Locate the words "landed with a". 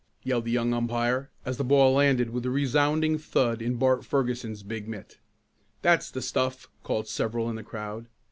1.93-2.49